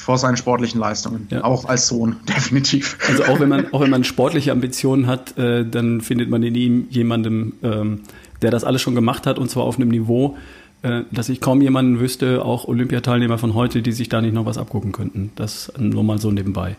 vor 0.00 0.18
seinen 0.18 0.36
sportlichen 0.36 0.80
Leistungen. 0.80 1.28
Ja. 1.30 1.44
Auch 1.44 1.66
als 1.66 1.86
Sohn, 1.86 2.16
definitiv. 2.28 2.98
Also 3.06 3.24
auch 3.24 3.38
wenn 3.38 3.48
man, 3.48 3.72
auch 3.72 3.82
wenn 3.82 3.90
man 3.90 4.02
sportliche 4.02 4.50
Ambitionen 4.50 5.06
hat, 5.06 5.36
äh, 5.38 5.64
dann 5.64 6.00
findet 6.00 6.30
man 6.30 6.42
in 6.42 6.54
ihm 6.54 6.86
jemandem, 6.90 7.52
ähm, 7.62 8.00
der 8.42 8.50
das 8.50 8.64
alles 8.64 8.80
schon 8.80 8.94
gemacht 8.94 9.26
hat 9.26 9.38
und 9.38 9.50
zwar 9.50 9.64
auf 9.64 9.76
einem 9.76 9.90
Niveau, 9.90 10.36
äh, 10.82 11.02
dass 11.10 11.28
ich 11.28 11.40
kaum 11.40 11.60
jemanden 11.60 12.00
wüsste, 12.00 12.44
auch 12.44 12.66
Olympiateilnehmer 12.66 13.36
von 13.36 13.54
heute, 13.54 13.82
die 13.82 13.92
sich 13.92 14.08
da 14.08 14.22
nicht 14.22 14.32
noch 14.32 14.46
was 14.46 14.56
abgucken 14.56 14.92
könnten. 14.92 15.30
Das 15.36 15.70
nur 15.78 16.02
mal 16.02 16.18
so 16.18 16.30
nebenbei. 16.30 16.76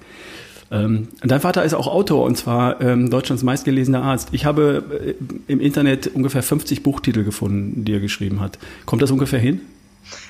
Ähm, 0.72 1.10
dein 1.22 1.42
Vater 1.42 1.64
ist 1.66 1.74
auch 1.74 1.88
Autor 1.88 2.24
und 2.24 2.38
zwar 2.38 2.80
ähm, 2.82 3.10
Deutschlands 3.10 3.44
meistgelesener 3.44 4.04
Arzt. 4.04 4.30
Ich 4.32 4.46
habe 4.46 5.16
äh, 5.20 5.52
im 5.52 5.60
Internet 5.60 6.08
ungefähr 6.08 6.42
50 6.42 6.82
Buchtitel 6.82 7.24
gefunden, 7.24 7.84
die 7.84 7.94
er 7.94 8.00
geschrieben 8.00 8.40
hat. 8.40 8.58
Kommt 8.86 9.02
das 9.02 9.12
ungefähr 9.12 9.40
hin? 9.40 9.60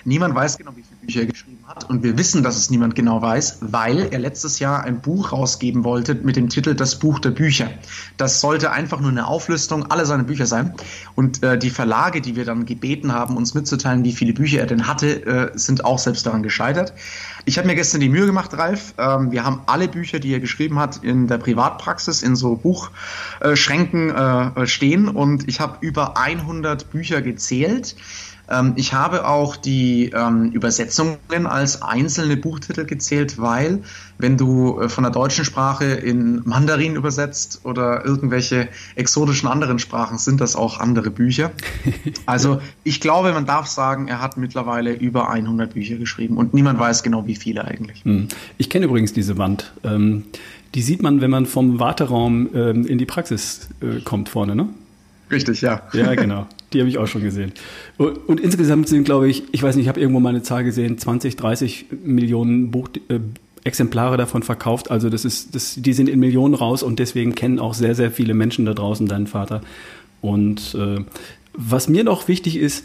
Niemand 0.05 0.35
weiß 0.35 0.57
genau, 0.57 0.71
wie 0.75 0.83
viele 0.83 0.99
Bücher 1.01 1.19
er 1.21 1.25
geschrieben 1.27 1.59
hat. 1.67 1.89
Und 1.89 2.03
wir 2.03 2.17
wissen, 2.17 2.43
dass 2.43 2.57
es 2.57 2.69
niemand 2.69 2.95
genau 2.95 3.21
weiß, 3.21 3.59
weil 3.61 4.07
er 4.11 4.19
letztes 4.19 4.59
Jahr 4.59 4.83
ein 4.83 5.01
Buch 5.01 5.31
rausgeben 5.31 5.83
wollte 5.83 6.15
mit 6.15 6.35
dem 6.35 6.49
Titel 6.49 6.75
Das 6.75 6.99
Buch 6.99 7.19
der 7.19 7.31
Bücher. 7.31 7.69
Das 8.17 8.41
sollte 8.41 8.71
einfach 8.71 8.99
nur 8.99 9.11
eine 9.11 9.27
Auflistung 9.27 9.89
aller 9.91 10.05
seiner 10.05 10.23
Bücher 10.23 10.45
sein. 10.45 10.73
Und 11.15 11.43
äh, 11.43 11.57
die 11.57 11.69
Verlage, 11.69 12.21
die 12.21 12.35
wir 12.35 12.45
dann 12.45 12.65
gebeten 12.65 13.13
haben, 13.13 13.37
uns 13.37 13.53
mitzuteilen, 13.53 14.03
wie 14.03 14.13
viele 14.13 14.33
Bücher 14.33 14.59
er 14.59 14.67
denn 14.67 14.87
hatte, 14.87 15.25
äh, 15.25 15.51
sind 15.55 15.85
auch 15.85 15.99
selbst 15.99 16.25
daran 16.25 16.43
gescheitert. 16.43 16.93
Ich 17.45 17.57
habe 17.57 17.67
mir 17.67 17.75
gestern 17.75 18.01
die 18.01 18.09
Mühe 18.09 18.25
gemacht, 18.25 18.53
Ralf. 18.53 18.93
Ähm, 18.97 19.31
wir 19.31 19.43
haben 19.43 19.61
alle 19.65 19.87
Bücher, 19.87 20.19
die 20.19 20.33
er 20.33 20.39
geschrieben 20.39 20.79
hat, 20.79 21.03
in 21.03 21.27
der 21.27 21.37
Privatpraxis 21.37 22.21
in 22.21 22.35
so 22.35 22.55
Buchschränken 22.55 24.09
äh, 24.09 24.67
stehen. 24.67 25.07
Und 25.07 25.47
ich 25.47 25.59
habe 25.59 25.77
über 25.81 26.17
100 26.17 26.91
Bücher 26.91 27.21
gezählt. 27.21 27.95
Ähm, 28.51 28.73
ich 28.75 28.93
habe 28.93 29.27
auch 29.27 29.55
die 29.55 30.11
ähm, 30.13 30.51
Übersetzungen 30.51 31.17
als 31.45 31.81
einzelne 31.81 32.37
Buchtitel 32.37 32.85
gezählt, 32.85 33.39
weil 33.39 33.83
wenn 34.17 34.37
du 34.37 34.79
äh, 34.79 34.89
von 34.89 35.03
der 35.03 35.11
deutschen 35.11 35.45
Sprache 35.45 35.85
in 35.85 36.41
Mandarin 36.45 36.95
übersetzt 36.95 37.61
oder 37.63 38.05
irgendwelche 38.05 38.67
exotischen 38.95 39.47
anderen 39.47 39.79
Sprachen, 39.79 40.17
sind 40.17 40.41
das 40.41 40.55
auch 40.55 40.79
andere 40.79 41.09
Bücher. 41.09 41.51
Also 42.25 42.61
ich 42.83 43.01
glaube, 43.01 43.31
man 43.33 43.45
darf 43.45 43.67
sagen, 43.67 44.07
er 44.07 44.21
hat 44.21 44.37
mittlerweile 44.37 44.93
über 44.93 45.29
100 45.29 45.73
Bücher 45.73 45.95
geschrieben 45.95 46.37
und 46.37 46.53
niemand 46.53 46.79
weiß 46.79 47.03
genau, 47.03 47.25
wie 47.25 47.35
viele 47.35 47.65
eigentlich. 47.65 48.03
Hm. 48.03 48.27
Ich 48.57 48.69
kenne 48.69 48.85
übrigens 48.85 49.13
diese 49.13 49.37
Wand. 49.37 49.73
Ähm, 49.83 50.25
die 50.75 50.81
sieht 50.81 51.01
man, 51.01 51.21
wenn 51.21 51.31
man 51.31 51.45
vom 51.45 51.79
Warteraum 51.79 52.49
ähm, 52.53 52.85
in 52.85 52.97
die 52.97 53.05
Praxis 53.05 53.69
äh, 53.81 54.01
kommt 54.01 54.29
vorne, 54.29 54.55
ne? 54.55 54.69
Richtig, 55.31 55.61
ja. 55.61 55.81
Ja, 55.93 56.13
genau. 56.15 56.47
Die 56.73 56.79
habe 56.79 56.89
ich 56.89 56.97
auch 56.97 57.07
schon 57.07 57.21
gesehen. 57.21 57.53
Und, 57.97 58.17
und 58.27 58.39
insgesamt 58.39 58.87
sind, 58.87 59.03
glaube 59.03 59.29
ich, 59.29 59.43
ich 59.51 59.61
weiß 59.61 59.75
nicht, 59.75 59.85
ich 59.85 59.89
habe 59.89 59.99
irgendwo 59.99 60.19
mal 60.19 60.29
eine 60.29 60.43
Zahl 60.43 60.63
gesehen, 60.63 60.97
20, 60.97 61.35
30 61.35 61.85
Millionen 62.03 62.71
Buch, 62.71 62.89
äh, 63.09 63.19
Exemplare 63.63 64.17
davon 64.17 64.43
verkauft. 64.43 64.89
Also 64.89 65.09
das 65.09 65.25
ist, 65.25 65.53
das, 65.55 65.75
die 65.77 65.93
sind 65.93 66.09
in 66.09 66.19
Millionen 66.19 66.53
raus 66.53 66.83
und 66.83 66.99
deswegen 66.99 67.35
kennen 67.35 67.59
auch 67.59 67.73
sehr, 67.73 67.95
sehr 67.95 68.11
viele 68.11 68.33
Menschen 68.33 68.65
da 68.65 68.73
draußen 68.73 69.07
deinen 69.07 69.27
Vater. 69.27 69.61
Und 70.21 70.75
äh, 70.75 71.03
was 71.53 71.87
mir 71.87 72.03
noch 72.03 72.27
wichtig 72.27 72.57
ist, 72.57 72.83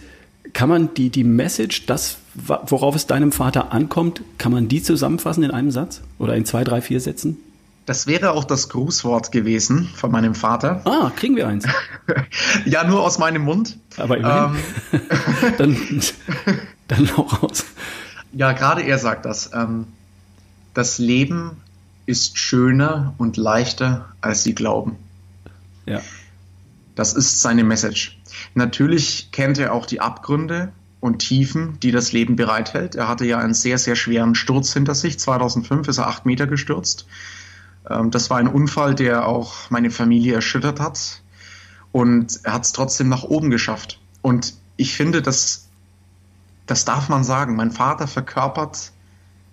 kann 0.53 0.69
man 0.69 0.95
die, 0.95 1.11
die 1.11 1.25
Message, 1.25 1.87
das, 1.87 2.19
worauf 2.35 2.95
es 2.95 3.07
deinem 3.07 3.33
Vater 3.33 3.73
ankommt, 3.73 4.23
kann 4.39 4.53
man 4.53 4.69
die 4.69 4.83
zusammenfassen 4.83 5.43
in 5.43 5.51
einem 5.51 5.71
Satz 5.71 6.03
oder 6.19 6.37
in 6.37 6.45
zwei, 6.45 6.65
drei, 6.65 6.81
vier 6.81 7.01
Sätzen? 7.01 7.39
Das 7.87 8.09
wäre 8.09 8.33
auch 8.33 8.45
das 8.45 8.69
Grußwort 8.69 9.31
gewesen 9.31 9.89
von 9.95 10.11
meinem 10.11 10.35
Vater. 10.35 10.83
Ah, 10.85 11.11
kriegen 11.15 11.37
wir 11.37 11.47
eins. 11.47 11.67
ja, 12.65 12.83
nur 12.83 13.03
aus 13.03 13.19
meinem 13.19 13.43
Mund. 13.43 13.79
Aber 13.97 14.19
immerhin. 14.19 14.59
Ähm, 14.93 15.01
Dann 15.59 16.03
Dann 16.89 17.11
auch 17.17 17.43
raus. 17.43 17.65
Ja, 18.33 18.53
gerade 18.53 18.83
er 18.83 18.99
sagt 18.99 19.25
das. 19.25 19.51
Ähm, 19.55 19.87
das 20.75 20.99
Leben 20.99 21.53
ist 22.07 22.39
schöner 22.39 23.15
und 23.19 23.37
leichter, 23.37 24.07
als 24.21 24.43
sie 24.43 24.55
glauben. 24.55 24.97
Ja. 25.87 26.01
Das 26.97 27.13
ist 27.13 27.41
seine 27.41 27.63
Message. 27.63 28.19
Natürlich 28.55 29.31
kennt 29.31 29.59
er 29.59 29.73
auch 29.73 29.87
die 29.87 30.01
Abgründe 30.01 30.73
und 31.01 31.19
Tiefen, 31.19 31.79
die 31.81 31.93
das 31.93 32.13
Leben 32.13 32.35
bereithält. 32.35 32.97
Er 32.97 33.07
hatte 33.07 33.27
ja 33.27 33.39
einen 33.39 33.55
sehr, 33.55 33.79
sehr 33.79 33.95
schweren 33.95 34.35
Sturz 34.35 34.73
hinter 34.73 34.95
sich. 34.95 35.19
2005 35.19 35.87
ist 35.89 35.99
er 35.99 36.09
acht 36.09 36.27
Meter 36.27 36.47
gestürzt. 36.47 37.07
Ähm, 37.89 38.11
das 38.11 38.31
war 38.31 38.39
ein 38.39 38.49
Unfall, 38.49 38.95
der 38.95 39.27
auch 39.27 39.71
meine 39.71 39.91
Familie 39.91 40.35
erschüttert 40.35 40.81
hat. 40.81 41.23
Und 41.93 42.41
er 42.43 42.53
hat 42.53 42.65
es 42.65 42.73
trotzdem 42.73 43.09
nach 43.09 43.23
oben 43.23 43.51
geschafft. 43.51 44.01
Und 44.23 44.55
ich 44.77 44.95
finde, 44.95 45.23
das, 45.23 45.69
das 46.67 46.85
darf 46.85 47.09
man 47.09 47.25
sagen. 47.25 47.57
Mein 47.57 47.71
Vater 47.71 48.07
verkörpert 48.07 48.93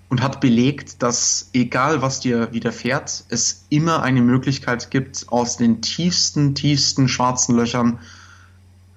und 0.10 0.22
hat 0.22 0.42
belegt, 0.42 1.02
dass 1.02 1.50
egal 1.54 2.02
was 2.02 2.20
dir 2.20 2.52
widerfährt, 2.54 3.24
es 3.30 3.66
immer 3.70 4.04
eine 4.04 4.22
Möglichkeit 4.22 4.92
gibt, 4.92 5.26
aus 5.30 5.58
den 5.58 5.82
tiefsten, 5.82 6.54
tiefsten 6.54 7.08
schwarzen 7.08 7.56
Löchern 7.56 8.00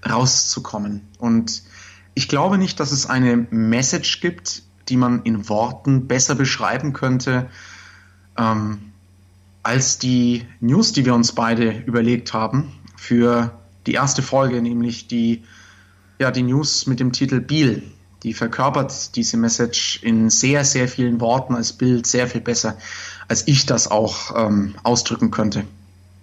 rauszukommen. 0.07 1.03
Und 1.19 1.63
ich 2.15 2.29
glaube 2.29 2.59
nicht, 2.59 2.81
dass 2.81 2.93
es 2.93 3.07
eine 3.07 3.47
Message 3.51 4.21
gibt, 4.21 4.63
die 4.89 4.97
man 4.97 5.23
in 5.23 5.49
Worten 5.49 6.07
besser 6.07 6.35
beschreiben 6.35 6.93
könnte, 6.93 7.49
ähm, 8.37 8.93
als 9.67 9.99
die 9.99 10.47
News, 10.61 10.93
die 10.93 11.05
wir 11.05 11.15
uns 11.15 11.33
beide 11.33 11.83
überlegt 11.87 12.33
haben 12.33 12.73
für 12.97 13.59
die 13.87 13.95
erste 13.95 14.23
Folge, 14.23 14.63
nämlich 14.63 15.09
die, 15.09 15.43
ja, 16.21 16.31
die 16.31 16.45
News 16.45 16.87
mit 16.87 17.01
dem 17.01 17.13
Titel 17.13 17.41
Biel. 17.41 17.83
Die 18.23 18.33
verkörpert 18.33 19.17
diese 19.17 19.37
Message 19.37 20.01
in 20.05 20.31
sehr, 20.31 20.65
sehr 20.65 20.87
vielen 20.87 21.21
Worten 21.21 21.57
als 21.57 21.73
Bild 21.73 22.07
sehr 22.07 22.29
viel 22.29 22.41
besser, 22.41 22.79
als 23.27 23.49
ich 23.49 23.67
das 23.67 23.91
auch 23.91 24.35
ähm, 24.37 24.77
ausdrücken 24.85 25.33
könnte. 25.33 25.65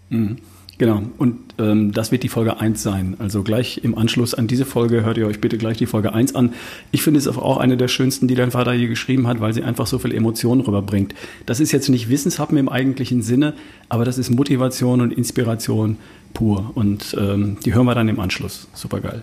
Mhm. 0.09 0.37
Genau, 0.83 1.01
und 1.17 1.39
ähm, 1.59 1.93
das 1.93 2.11
wird 2.11 2.23
die 2.23 2.27
Folge 2.27 2.59
1 2.59 2.83
sein. 2.83 3.15
Also 3.17 3.41
gleich 3.41 3.85
im 3.85 3.97
Anschluss 3.97 4.33
an 4.33 4.47
diese 4.47 4.65
Folge 4.65 5.05
hört 5.05 5.17
ihr 5.17 5.25
euch 5.27 5.39
bitte 5.39 5.57
gleich 5.57 5.77
die 5.77 5.85
Folge 5.85 6.13
1 6.13 6.35
an. 6.35 6.51
Ich 6.91 7.03
finde 7.03 7.19
es 7.19 7.27
auch 7.29 7.55
eine 7.55 7.77
der 7.77 7.87
schönsten, 7.87 8.27
die 8.27 8.35
dein 8.35 8.51
Vater 8.51 8.73
hier 8.73 8.89
geschrieben 8.89 9.25
hat, 9.27 9.39
weil 9.39 9.53
sie 9.53 9.63
einfach 9.63 9.87
so 9.87 9.97
viel 9.97 10.13
Emotionen 10.13 10.59
rüberbringt. 10.59 11.15
Das 11.45 11.61
ist 11.61 11.71
jetzt 11.71 11.87
nicht 11.87 12.09
Wissenshappen 12.09 12.57
im 12.57 12.67
eigentlichen 12.67 13.21
Sinne, 13.21 13.53
aber 13.87 14.03
das 14.03 14.17
ist 14.17 14.29
Motivation 14.29 14.99
und 14.99 15.13
Inspiration 15.13 15.95
pur. 16.33 16.71
Und 16.75 17.15
ähm, 17.17 17.55
die 17.63 17.73
hören 17.73 17.85
wir 17.85 17.95
dann 17.95 18.09
im 18.09 18.19
Anschluss. 18.19 18.67
Super 18.73 18.99
geil. 18.99 19.21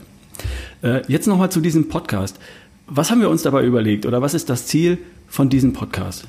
Äh, 0.81 1.03
jetzt 1.09 1.27
nochmal 1.27 1.53
zu 1.53 1.61
diesem 1.61 1.91
Podcast. 1.91 2.39
Was 2.87 3.11
haben 3.11 3.21
wir 3.21 3.29
uns 3.29 3.43
dabei 3.43 3.67
überlegt 3.67 4.07
oder 4.07 4.23
was 4.23 4.33
ist 4.33 4.49
das 4.49 4.65
Ziel 4.65 4.97
von 5.29 5.51
diesem 5.51 5.75
Podcast? 5.75 6.27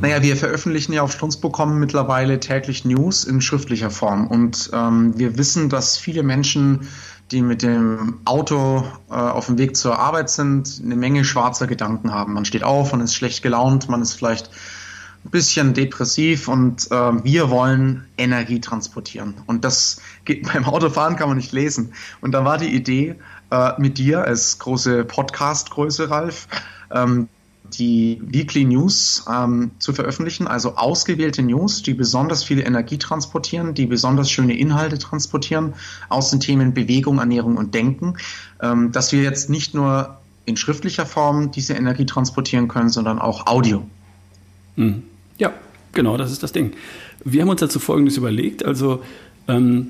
Naja, 0.00 0.22
wir 0.22 0.36
veröffentlichen 0.36 0.92
ja 0.92 1.02
auf 1.02 1.12
Strunzprogramm 1.12 1.78
mittlerweile 1.78 2.40
täglich 2.40 2.84
News 2.84 3.24
in 3.24 3.40
schriftlicher 3.40 3.90
Form. 3.90 4.26
Und 4.26 4.70
ähm, 4.72 5.18
wir 5.18 5.38
wissen, 5.38 5.68
dass 5.68 5.98
viele 5.98 6.22
Menschen, 6.22 6.88
die 7.30 7.42
mit 7.42 7.62
dem 7.62 8.20
Auto 8.24 8.84
äh, 9.10 9.14
auf 9.14 9.46
dem 9.46 9.58
Weg 9.58 9.76
zur 9.76 9.98
Arbeit 9.98 10.30
sind, 10.30 10.80
eine 10.84 10.96
Menge 10.96 11.24
schwarzer 11.24 11.66
Gedanken 11.66 12.12
haben. 12.12 12.34
Man 12.34 12.44
steht 12.44 12.62
auf, 12.62 12.92
man 12.92 13.00
ist 13.00 13.14
schlecht 13.14 13.42
gelaunt, 13.42 13.88
man 13.88 14.02
ist 14.02 14.12
vielleicht 14.12 14.50
ein 15.24 15.30
bisschen 15.30 15.74
depressiv 15.74 16.46
und 16.46 16.90
äh, 16.90 17.24
wir 17.24 17.50
wollen 17.50 18.06
Energie 18.16 18.60
transportieren. 18.60 19.34
Und 19.46 19.64
das 19.64 20.00
geht 20.24 20.46
beim 20.52 20.64
Autofahren 20.64 21.16
kann 21.16 21.28
man 21.28 21.36
nicht 21.36 21.52
lesen. 21.52 21.92
Und 22.20 22.32
da 22.32 22.44
war 22.44 22.58
die 22.58 22.74
Idee 22.74 23.16
äh, 23.50 23.72
mit 23.78 23.98
dir 23.98 24.22
als 24.22 24.58
große 24.58 25.04
Podcast-Größe, 25.04 26.10
Ralf, 26.10 26.46
ähm, 26.92 27.28
die 27.78 28.20
Weekly 28.22 28.64
News 28.64 29.24
ähm, 29.32 29.70
zu 29.78 29.92
veröffentlichen, 29.92 30.46
also 30.46 30.76
ausgewählte 30.76 31.42
News, 31.42 31.82
die 31.82 31.94
besonders 31.94 32.44
viel 32.44 32.60
Energie 32.60 32.98
transportieren, 32.98 33.74
die 33.74 33.86
besonders 33.86 34.30
schöne 34.30 34.56
Inhalte 34.56 34.98
transportieren 34.98 35.74
aus 36.08 36.30
den 36.30 36.40
Themen 36.40 36.74
Bewegung, 36.74 37.18
Ernährung 37.18 37.56
und 37.56 37.74
Denken, 37.74 38.16
ähm, 38.62 38.92
dass 38.92 39.12
wir 39.12 39.22
jetzt 39.22 39.50
nicht 39.50 39.74
nur 39.74 40.18
in 40.44 40.56
schriftlicher 40.56 41.06
Form 41.06 41.50
diese 41.50 41.74
Energie 41.74 42.06
transportieren 42.06 42.68
können, 42.68 42.88
sondern 42.88 43.18
auch 43.18 43.46
Audio. 43.46 43.86
Mhm. 44.76 45.02
Ja, 45.38 45.52
genau, 45.92 46.16
das 46.16 46.32
ist 46.32 46.42
das 46.42 46.52
Ding. 46.52 46.72
Wir 47.24 47.42
haben 47.42 47.48
uns 47.48 47.60
dazu 47.60 47.80
Folgendes 47.80 48.16
überlegt, 48.16 48.64
also 48.64 49.02
ähm, 49.48 49.88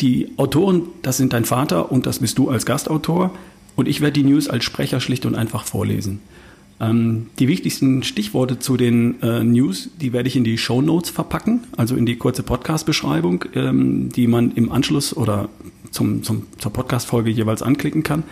die 0.00 0.30
Autoren, 0.36 0.82
das 1.02 1.16
sind 1.16 1.32
dein 1.32 1.44
Vater 1.44 1.90
und 1.90 2.06
das 2.06 2.18
bist 2.18 2.38
du 2.38 2.50
als 2.50 2.66
Gastautor 2.66 3.30
und 3.76 3.88
ich 3.88 4.00
werde 4.00 4.12
die 4.12 4.24
News 4.24 4.48
als 4.48 4.64
Sprecher 4.64 5.00
schlicht 5.00 5.24
und 5.24 5.34
einfach 5.34 5.64
vorlesen. 5.64 6.20
Ähm, 6.90 7.26
die 7.38 7.48
wichtigsten 7.48 8.02
Stichworte 8.02 8.58
zu 8.58 8.76
den 8.76 9.20
äh, 9.22 9.42
News, 9.44 9.90
die 10.00 10.12
werde 10.12 10.28
ich 10.28 10.36
in 10.36 10.44
die 10.44 10.58
Show 10.58 10.82
Notes 10.82 11.10
verpacken, 11.10 11.60
also 11.76 11.96
in 11.96 12.06
die 12.06 12.16
kurze 12.16 12.42
Podcast-Beschreibung, 12.42 13.44
ähm, 13.54 14.08
die 14.10 14.26
man 14.26 14.52
im 14.52 14.70
Anschluss 14.70 15.16
oder 15.16 15.48
zum, 15.90 16.22
zum, 16.22 16.46
zur 16.58 16.72
Podcast-Folge 16.72 17.30
jeweils 17.30 17.62
anklicken 17.62 18.02
kann, 18.02 18.24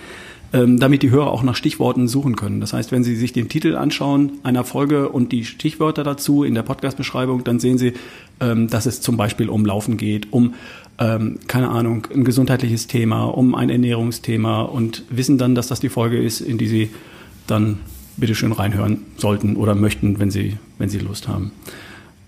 ähm, 0.52 0.78
damit 0.78 1.02
die 1.02 1.10
Hörer 1.10 1.30
auch 1.30 1.42
nach 1.42 1.56
Stichworten 1.56 2.08
suchen 2.08 2.36
können. 2.36 2.60
Das 2.60 2.72
heißt, 2.72 2.92
wenn 2.92 3.04
Sie 3.04 3.16
sich 3.16 3.32
den 3.32 3.48
Titel 3.48 3.76
anschauen 3.76 4.32
einer 4.42 4.64
Folge 4.64 5.08
und 5.08 5.32
die 5.32 5.44
Stichwörter 5.44 6.04
dazu 6.04 6.44
in 6.44 6.54
der 6.54 6.62
Podcast-Beschreibung, 6.62 7.44
dann 7.44 7.60
sehen 7.60 7.78
Sie, 7.78 7.92
ähm, 8.40 8.68
dass 8.68 8.86
es 8.86 9.00
zum 9.00 9.16
Beispiel 9.16 9.48
um 9.48 9.64
Laufen 9.64 9.96
geht, 9.96 10.32
um 10.32 10.54
ähm, 10.98 11.38
keine 11.46 11.68
Ahnung, 11.68 12.06
ein 12.12 12.24
gesundheitliches 12.24 12.86
Thema, 12.86 13.24
um 13.24 13.54
ein 13.54 13.70
Ernährungsthema 13.70 14.62
und 14.62 15.04
wissen 15.10 15.38
dann, 15.38 15.54
dass 15.54 15.68
das 15.68 15.80
die 15.80 15.88
Folge 15.88 16.20
ist, 16.20 16.40
in 16.40 16.58
die 16.58 16.66
Sie 16.66 16.90
dann 17.46 17.78
bitte 18.16 18.34
schön 18.34 18.52
reinhören 18.52 18.98
sollten 19.16 19.56
oder 19.56 19.74
möchten, 19.74 20.18
wenn 20.18 20.30
Sie, 20.30 20.56
wenn 20.78 20.88
Sie 20.88 20.98
Lust 20.98 21.28
haben. 21.28 21.52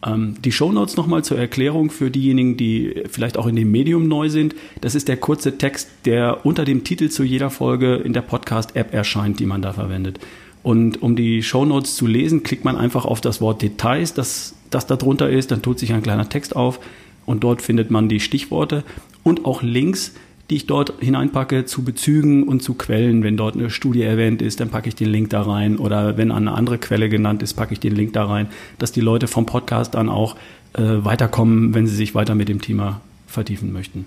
Ähm, 0.04 0.34
die 0.44 0.52
Shownotes 0.52 0.96
nochmal 0.96 1.24
zur 1.24 1.38
Erklärung 1.38 1.90
für 1.90 2.10
diejenigen, 2.10 2.56
die 2.56 3.02
vielleicht 3.10 3.36
auch 3.36 3.46
in 3.46 3.56
dem 3.56 3.70
Medium 3.70 4.08
neu 4.08 4.28
sind. 4.28 4.54
Das 4.80 4.94
ist 4.94 5.08
der 5.08 5.16
kurze 5.16 5.58
Text, 5.58 5.88
der 6.04 6.44
unter 6.44 6.64
dem 6.64 6.84
Titel 6.84 7.08
zu 7.08 7.24
jeder 7.24 7.50
Folge 7.50 7.96
in 7.96 8.12
der 8.12 8.22
Podcast-App 8.22 8.92
erscheint, 8.92 9.40
die 9.40 9.46
man 9.46 9.62
da 9.62 9.72
verwendet. 9.72 10.20
Und 10.62 11.02
um 11.02 11.14
die 11.14 11.42
Shownotes 11.42 11.94
zu 11.94 12.06
lesen, 12.06 12.42
klickt 12.42 12.64
man 12.64 12.76
einfach 12.76 13.04
auf 13.04 13.20
das 13.20 13.40
Wort 13.40 13.60
Details, 13.60 14.14
das, 14.14 14.54
das 14.70 14.86
da 14.86 14.96
drunter 14.96 15.28
ist, 15.28 15.50
dann 15.50 15.62
tut 15.62 15.78
sich 15.78 15.92
ein 15.92 16.02
kleiner 16.02 16.28
Text 16.28 16.56
auf 16.56 16.80
und 17.26 17.44
dort 17.44 17.60
findet 17.60 17.90
man 17.90 18.08
die 18.08 18.20
Stichworte 18.20 18.82
und 19.22 19.44
auch 19.44 19.62
Links 19.62 20.14
die 20.50 20.56
ich 20.56 20.66
dort 20.66 20.94
hineinpacke 21.00 21.64
zu 21.64 21.84
Bezügen 21.84 22.42
und 22.42 22.62
zu 22.62 22.74
Quellen. 22.74 23.22
Wenn 23.22 23.36
dort 23.36 23.54
eine 23.54 23.70
Studie 23.70 24.02
erwähnt 24.02 24.42
ist, 24.42 24.60
dann 24.60 24.68
packe 24.68 24.88
ich 24.88 24.94
den 24.94 25.08
Link 25.08 25.30
da 25.30 25.42
rein. 25.42 25.78
Oder 25.78 26.18
wenn 26.18 26.30
eine 26.30 26.52
andere 26.52 26.78
Quelle 26.78 27.08
genannt 27.08 27.42
ist, 27.42 27.54
packe 27.54 27.72
ich 27.72 27.80
den 27.80 27.94
Link 27.94 28.12
da 28.12 28.26
rein, 28.26 28.48
dass 28.78 28.92
die 28.92 29.00
Leute 29.00 29.26
vom 29.26 29.46
Podcast 29.46 29.94
dann 29.94 30.08
auch 30.08 30.36
äh, 30.74 30.82
weiterkommen, 30.82 31.74
wenn 31.74 31.86
sie 31.86 31.96
sich 31.96 32.14
weiter 32.14 32.34
mit 32.34 32.48
dem 32.48 32.60
Thema 32.60 33.00
vertiefen 33.26 33.72
möchten. 33.72 34.04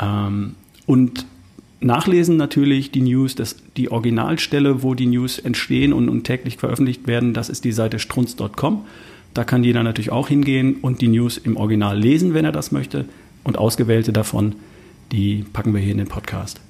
Ähm, 0.00 0.54
und 0.86 1.26
nachlesen 1.80 2.36
natürlich 2.36 2.90
die 2.90 3.02
News, 3.02 3.34
das, 3.34 3.56
die 3.76 3.90
Originalstelle, 3.90 4.82
wo 4.82 4.94
die 4.94 5.06
News 5.06 5.38
entstehen 5.38 5.92
und, 5.92 6.08
und 6.08 6.24
täglich 6.24 6.56
veröffentlicht 6.56 7.06
werden, 7.06 7.34
das 7.34 7.50
ist 7.50 7.64
die 7.64 7.72
Seite 7.72 7.98
strunz.com. 7.98 8.84
Da 9.34 9.44
kann 9.44 9.62
jeder 9.62 9.82
natürlich 9.82 10.10
auch 10.10 10.28
hingehen 10.28 10.76
und 10.80 11.02
die 11.02 11.08
News 11.08 11.38
im 11.38 11.56
Original 11.56 11.98
lesen, 11.98 12.34
wenn 12.34 12.44
er 12.44 12.52
das 12.52 12.72
möchte. 12.72 13.04
Und 13.44 13.58
ausgewählte 13.58 14.12
davon 14.12 14.54
die 15.12 15.44
packen 15.52 15.74
wir 15.74 15.80
hier 15.80 15.92
in 15.92 15.98
den 15.98 16.08
Podcast. 16.08 16.60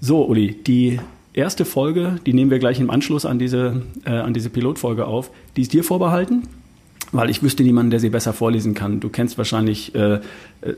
So, 0.00 0.26
Uli, 0.26 0.54
die 0.66 1.00
erste 1.32 1.64
Folge, 1.64 2.18
die 2.26 2.32
nehmen 2.32 2.50
wir 2.50 2.58
gleich 2.58 2.80
im 2.80 2.90
Anschluss 2.90 3.24
an 3.24 3.38
diese, 3.38 3.82
äh, 4.04 4.10
an 4.10 4.34
diese 4.34 4.50
Pilotfolge 4.50 5.06
auf. 5.06 5.30
Die 5.56 5.62
ist 5.62 5.72
dir 5.72 5.84
vorbehalten, 5.84 6.48
weil 7.12 7.30
ich 7.30 7.42
wüsste 7.42 7.62
niemanden, 7.62 7.90
der 7.90 8.00
sie 8.00 8.10
besser 8.10 8.32
vorlesen 8.32 8.74
kann. 8.74 9.00
Du 9.00 9.08
kennst 9.08 9.38
wahrscheinlich 9.38 9.94
äh, 9.94 10.14
äh, 10.14 10.20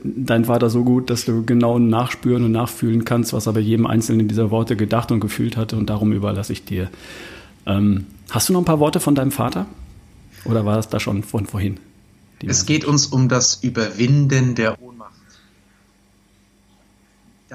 deinen 0.03 0.45
Vater 0.45 0.69
so 0.69 0.83
gut, 0.83 1.09
dass 1.09 1.25
du 1.25 1.43
genau 1.45 1.79
nachspüren 1.79 2.43
und 2.43 2.51
nachfühlen 2.51 3.05
kannst, 3.05 3.33
was 3.33 3.47
er 3.47 3.53
bei 3.53 3.61
jedem 3.61 3.87
einzelnen 3.87 4.27
dieser 4.27 4.51
Worte 4.51 4.75
gedacht 4.75 5.11
und 5.11 5.19
gefühlt 5.19 5.57
hatte 5.57 5.75
und 5.75 5.89
darum 5.89 6.11
überlasse 6.11 6.53
ich 6.53 6.65
dir. 6.65 6.89
Ähm, 7.65 8.05
hast 8.29 8.49
du 8.49 8.53
noch 8.53 8.61
ein 8.61 8.65
paar 8.65 8.79
Worte 8.79 8.99
von 8.99 9.15
deinem 9.15 9.31
Vater? 9.31 9.65
Oder 10.45 10.65
war 10.65 10.75
das 10.75 10.89
da 10.89 10.99
schon 10.99 11.23
von 11.23 11.45
vorhin? 11.45 11.77
Es 12.45 12.65
geht 12.65 12.85
uns 12.85 13.07
um 13.07 13.29
das 13.29 13.63
Überwinden 13.63 14.55
der 14.55 14.77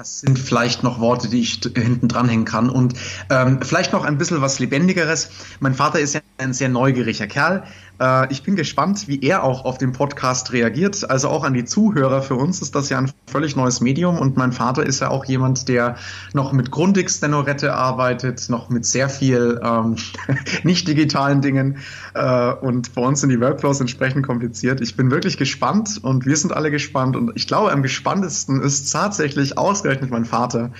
das 0.01 0.21
sind 0.21 0.39
vielleicht 0.39 0.81
noch 0.81 0.99
Worte, 0.99 1.29
die 1.29 1.41
ich 1.41 1.59
hinten 1.75 2.07
dranhängen 2.07 2.45
kann. 2.45 2.71
Und 2.71 2.95
ähm, 3.29 3.59
vielleicht 3.61 3.93
noch 3.93 4.03
ein 4.03 4.17
bisschen 4.17 4.41
was 4.41 4.57
Lebendigeres. 4.57 5.29
Mein 5.59 5.75
Vater 5.75 5.99
ist 5.99 6.15
ja 6.15 6.21
ein 6.39 6.53
sehr 6.53 6.69
neugieriger 6.69 7.27
Kerl. 7.27 7.63
Äh, 8.01 8.31
ich 8.31 8.43
bin 8.43 8.55
gespannt, 8.55 9.07
wie 9.07 9.21
er 9.21 9.43
auch 9.43 9.63
auf 9.63 9.77
den 9.77 9.93
Podcast 9.93 10.51
reagiert. 10.51 11.09
Also 11.09 11.29
auch 11.29 11.43
an 11.43 11.53
die 11.53 11.65
Zuhörer. 11.65 12.21
Für 12.21 12.35
uns 12.35 12.61
ist 12.61 12.75
das 12.75 12.89
ja 12.89 12.97
ein 12.97 13.11
völlig 13.27 13.55
neues 13.55 13.79
Medium 13.79 14.17
und 14.17 14.35
mein 14.35 14.51
Vater 14.51 14.85
ist 14.85 15.01
ja 15.01 15.09
auch 15.09 15.25
jemand, 15.25 15.69
der 15.69 15.95
noch 16.33 16.51
mit 16.51 16.71
Grundig-Stenorette 16.71 17.73
arbeitet, 17.73 18.49
noch 18.49 18.69
mit 18.69 18.85
sehr 18.85 19.07
viel 19.07 19.61
ähm, 19.63 19.97
nicht 20.63 20.87
digitalen 20.87 21.41
Dingen 21.41 21.77
äh, 22.15 22.51
und 22.53 22.95
bei 22.95 23.01
uns 23.03 23.21
sind 23.21 23.29
die 23.29 23.39
Workflows 23.39 23.79
entsprechend 23.79 24.25
kompliziert. 24.25 24.81
Ich 24.81 24.97
bin 24.97 25.11
wirklich 25.11 25.37
gespannt 25.37 25.99
und 26.01 26.25
wir 26.25 26.35
sind 26.35 26.53
alle 26.53 26.71
gespannt 26.71 27.15
und 27.15 27.31
ich 27.35 27.47
glaube, 27.47 27.71
am 27.71 27.83
gespanntesten 27.83 28.61
ist 28.61 28.91
tatsächlich 28.91 29.57
ausgerechnet 29.57 30.09
mein 30.09 30.25
Vater. 30.25 30.71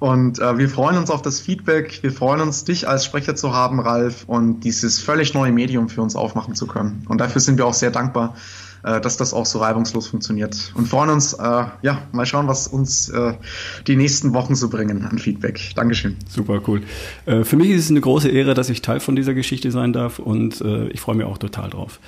Und 0.00 0.38
äh, 0.40 0.58
wir 0.58 0.68
freuen 0.68 0.98
uns 0.98 1.10
auf 1.10 1.22
das 1.22 1.40
Feedback. 1.40 2.02
Wir 2.02 2.12
freuen 2.12 2.40
uns, 2.40 2.64
dich 2.64 2.88
als 2.88 3.04
Sprecher 3.04 3.36
zu 3.36 3.54
haben, 3.54 3.80
Ralf, 3.80 4.24
und 4.26 4.60
dieses 4.60 4.98
völlig 4.98 5.34
neue 5.34 5.52
Medium 5.52 5.88
für 5.88 6.02
uns 6.02 6.16
aufmachen 6.16 6.54
zu 6.54 6.63
können. 6.66 7.04
Und 7.08 7.20
dafür 7.20 7.40
sind 7.40 7.58
wir 7.58 7.66
auch 7.66 7.74
sehr 7.74 7.90
dankbar, 7.90 8.34
äh, 8.82 9.00
dass 9.00 9.16
das 9.16 9.32
auch 9.32 9.46
so 9.46 9.58
reibungslos 9.58 10.08
funktioniert. 10.08 10.72
Und 10.74 10.88
freuen 10.88 11.10
uns, 11.10 11.32
äh, 11.32 11.64
ja, 11.82 12.02
mal 12.12 12.26
schauen, 12.26 12.48
was 12.48 12.68
uns 12.68 13.08
äh, 13.08 13.34
die 13.86 13.96
nächsten 13.96 14.34
Wochen 14.34 14.54
so 14.54 14.68
bringen 14.68 15.04
an 15.04 15.18
Feedback. 15.18 15.72
Dankeschön. 15.74 16.16
Super 16.28 16.60
cool. 16.66 16.82
Äh, 17.26 17.44
für 17.44 17.56
mich 17.56 17.70
ist 17.70 17.84
es 17.84 17.90
eine 17.90 18.00
große 18.00 18.28
Ehre, 18.28 18.54
dass 18.54 18.70
ich 18.70 18.82
Teil 18.82 19.00
von 19.00 19.16
dieser 19.16 19.34
Geschichte 19.34 19.70
sein 19.70 19.92
darf 19.92 20.18
und 20.18 20.60
äh, 20.60 20.88
ich 20.88 21.00
freue 21.00 21.16
mich 21.16 21.26
auch 21.26 21.38
total 21.38 21.70
drauf. 21.70 22.00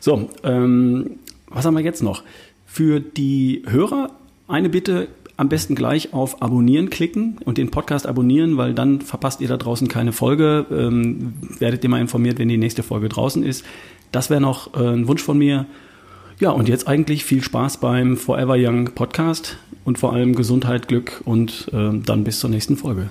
So, 0.00 0.30
ähm, 0.44 1.18
was 1.48 1.64
haben 1.64 1.74
wir 1.74 1.82
jetzt 1.82 2.02
noch? 2.02 2.22
Für 2.66 3.00
die 3.00 3.62
Hörer 3.66 4.10
eine 4.48 4.68
Bitte, 4.68 5.08
am 5.38 5.48
besten 5.48 5.76
gleich 5.76 6.12
auf 6.12 6.42
Abonnieren 6.42 6.90
klicken 6.90 7.38
und 7.44 7.58
den 7.58 7.70
Podcast 7.70 8.06
abonnieren, 8.06 8.56
weil 8.56 8.74
dann 8.74 9.00
verpasst 9.00 9.40
ihr 9.40 9.46
da 9.48 9.56
draußen 9.56 9.86
keine 9.86 10.12
Folge. 10.12 10.66
Ähm, 10.70 11.34
werdet 11.60 11.84
ihr 11.84 11.88
mal 11.88 12.00
informiert, 12.00 12.40
wenn 12.40 12.48
die 12.48 12.58
nächste 12.58 12.82
Folge 12.82 13.08
draußen 13.08 13.44
ist. 13.44 13.64
Das 14.10 14.30
wäre 14.30 14.40
noch 14.40 14.74
äh, 14.74 14.84
ein 14.84 15.06
Wunsch 15.06 15.22
von 15.22 15.38
mir. 15.38 15.66
Ja, 16.40 16.50
und 16.50 16.68
jetzt 16.68 16.88
eigentlich 16.88 17.24
viel 17.24 17.42
Spaß 17.42 17.78
beim 17.78 18.16
Forever 18.16 18.56
Young 18.58 18.90
Podcast 18.96 19.58
und 19.84 19.98
vor 19.98 20.12
allem 20.12 20.34
Gesundheit, 20.34 20.88
Glück 20.88 21.22
und 21.24 21.70
äh, 21.72 21.90
dann 22.04 22.24
bis 22.24 22.40
zur 22.40 22.50
nächsten 22.50 22.76
Folge. 22.76 23.08